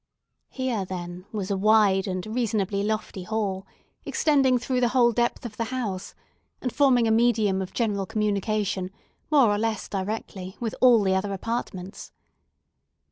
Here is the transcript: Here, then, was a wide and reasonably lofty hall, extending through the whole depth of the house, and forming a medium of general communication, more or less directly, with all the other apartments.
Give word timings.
Here, 0.49 0.83
then, 0.83 1.27
was 1.31 1.51
a 1.51 1.55
wide 1.57 2.07
and 2.07 2.25
reasonably 2.25 2.81
lofty 2.81 3.21
hall, 3.21 3.67
extending 4.03 4.57
through 4.57 4.79
the 4.81 4.87
whole 4.97 5.11
depth 5.11 5.45
of 5.45 5.57
the 5.57 5.65
house, 5.65 6.15
and 6.59 6.73
forming 6.73 7.07
a 7.07 7.11
medium 7.11 7.61
of 7.61 7.71
general 7.71 8.07
communication, 8.07 8.89
more 9.29 9.51
or 9.53 9.59
less 9.59 9.87
directly, 9.87 10.57
with 10.59 10.73
all 10.81 11.03
the 11.03 11.13
other 11.13 11.31
apartments. 11.33 12.11